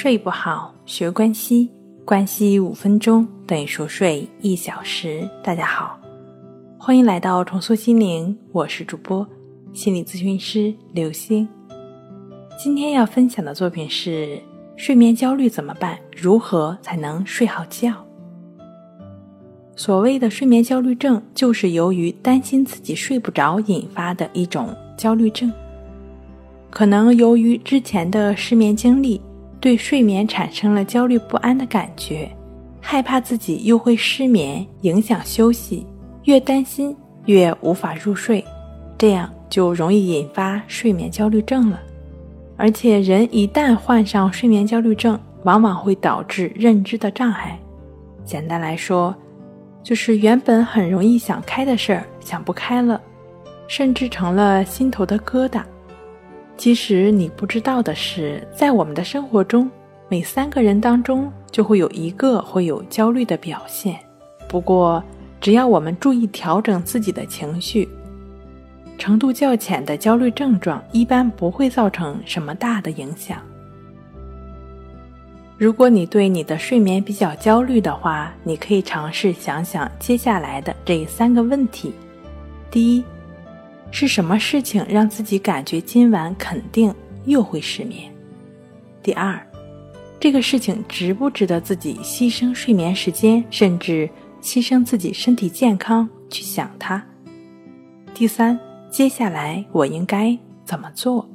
[0.00, 1.68] 睡不好，学关西，
[2.04, 5.28] 关西五分钟等于熟睡一小时。
[5.42, 5.98] 大家好，
[6.78, 9.26] 欢迎来到重塑心灵，我是主播
[9.72, 11.48] 心理咨询师刘星。
[12.56, 14.40] 今天要分享的作品是：
[14.76, 15.98] 睡眠焦虑怎么办？
[16.16, 17.92] 如何才能睡好觉？
[19.74, 25.52] 所谓的睡眠焦虑症，就是由于担心自己睡不着引发的一种焦虑症。
[26.70, 29.20] 可能由于之前的失眠经历。
[29.60, 32.30] 对睡眠产生了焦虑不安的感觉，
[32.80, 35.86] 害怕自己又会失眠，影响休息。
[36.24, 36.94] 越担心
[37.24, 38.44] 越无法入睡，
[38.98, 41.80] 这样就容易引发睡眠焦虑症了。
[42.56, 47.58] 而且，人一旦患上睡眠焦虑症，往往会导致认知的障碍。
[48.24, 49.14] 简单来说，
[49.82, 53.00] 就是原本很容易想开的事儿想不开了，
[53.68, 55.62] 甚至成了心头的疙瘩。
[56.58, 59.70] 其实你不知道的是，在我们的生活中，
[60.08, 63.96] 每三个人当中就会有一个会有焦虑的表现。
[64.48, 65.02] 不过，
[65.40, 67.88] 只要我们注意调整自己的情绪，
[68.98, 73.38] 程度较浅的焦虑症状一般不会造成什么大的影响。
[75.56, 81.92] 如果你对你的睡眠比较焦虑的话，你可以尝试想想接下来的这三个问题：
[82.68, 83.04] 第一。
[83.90, 86.94] 是什么事情让自己感觉今晚肯定
[87.24, 88.12] 又会失眠？
[89.02, 89.40] 第二，
[90.20, 94.08] 这个事情值不值得自己牺牲睡眠时间，甚至
[94.42, 97.02] 牺牲自己身体健康去想它？
[98.14, 98.58] 第三，
[98.90, 101.28] 接下来我应该怎么做？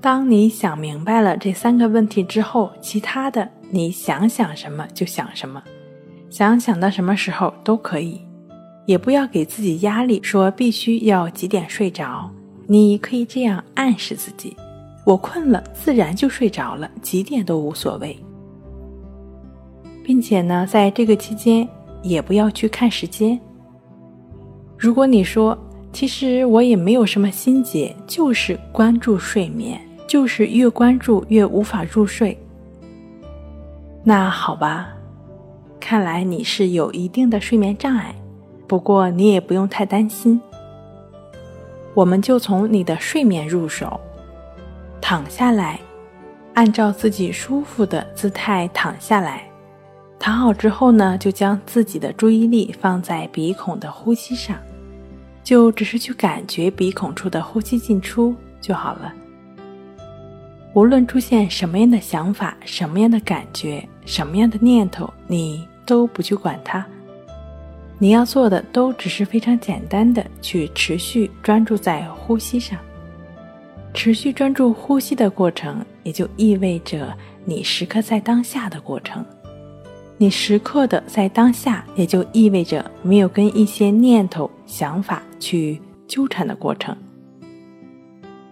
[0.00, 5.62] 当你想明白了这三个问题之后，其他的你想想什么就想什么，
[6.28, 8.20] 想想到什么时候都可以。
[8.86, 12.30] 也不要给自己压力，说必须要几点睡着。
[12.66, 14.56] 你可以这样暗示自己：
[15.04, 18.16] 我困了，自然就睡着了，几点都无所谓。
[20.04, 21.68] 并且呢，在这个期间
[22.02, 23.38] 也不要去看时间。
[24.76, 25.56] 如果你说
[25.92, 32.36] 其实我也没有什么心结，就是关注睡眠，就是越关注越无法入睡。
[34.02, 34.88] 那好吧，
[35.78, 38.14] 看来你是有一定的睡眠障碍。
[38.72, 40.40] 不过你也不用太担心，
[41.92, 44.00] 我们就从你的睡眠入手，
[44.98, 45.78] 躺下来，
[46.54, 49.46] 按照自己舒服的姿态躺下来。
[50.18, 54.56] 躺好之后呢，就将自己的注意力放在鼻孔的呼吸上，
[55.44, 59.12] 就只是去感觉鼻孔处的呼吸进出就好了。
[60.72, 66.82] 无论出现什么样的想法、什么样的感觉、什么样的念头，你都不去管它。
[68.02, 72.76] 你要做的都只是非常简单的，去持续专注在呼吸上。
[73.94, 79.24] 持续专注呼吸的过程，也就意味着你时刻在当下的过程。
[80.18, 86.96] 你时刻的在当下，也就意味着没有跟一些念头、想法去纠缠的过程。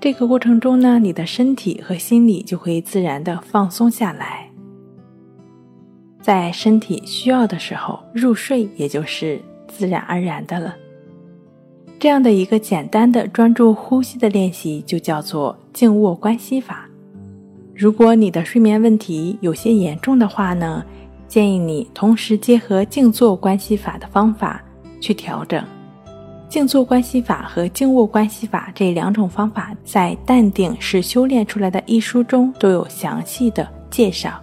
[0.00, 4.48] 这个过程中呢，你的身体和心理就会自然的放松下来。
[6.20, 10.76] 在身体需要的时候入睡，也就是自然而然的了。
[11.98, 16.86] 这样的一个简单的专注呼吸的练习，就叫做静卧关系法。
[17.74, 20.84] 如果你的睡眠问题有些严重的话呢，
[21.28, 24.62] 建议你同时结合静坐关系法的方法
[25.00, 25.64] 去调整。
[26.48, 34.42] 静坐关系法和静卧关系法这两种方法，在《淡定是修炼出来的》一书中都有详细的介绍。